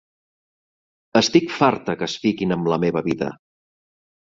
Estic 1.21 1.53
farta 1.59 1.97
que 2.01 2.05
es 2.09 2.17
fiquin 2.25 2.57
amb 2.59 2.73
la 2.75 2.81
meva 2.87 3.07
vida. 3.11 3.31